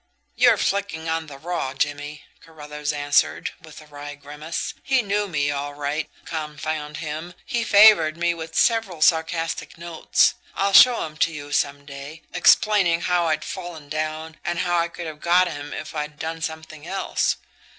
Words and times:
"You're 0.33 0.57
flicking 0.57 1.07
on 1.07 1.27
the 1.27 1.37
raw, 1.37 1.75
Jimmie," 1.75 2.23
Carruthers 2.43 2.91
answered, 2.91 3.51
with 3.61 3.81
a 3.81 3.85
wry 3.85 4.15
grimace. 4.15 4.73
"He 4.81 5.03
knew 5.03 5.27
me, 5.27 5.51
all 5.51 5.75
right, 5.75 6.09
confound 6.25 6.97
him! 6.97 7.35
He 7.45 7.63
favoured 7.63 8.17
me 8.17 8.33
with 8.33 8.55
several 8.55 9.03
sarcastic 9.03 9.77
notes 9.77 10.33
I'll 10.55 10.73
show 10.73 11.05
'em 11.05 11.17
to 11.17 11.31
you 11.31 11.51
some 11.51 11.85
day 11.85 12.23
explaining 12.33 13.01
how 13.01 13.27
I'd 13.27 13.43
fallen 13.45 13.89
down 13.89 14.39
and 14.43 14.57
how 14.57 14.79
I 14.79 14.87
could 14.87 15.05
have 15.05 15.21
got 15.21 15.47
him 15.47 15.71
if 15.71 15.93
I'd 15.95 16.17
done 16.17 16.41
something 16.41 16.87
else." 16.87 17.37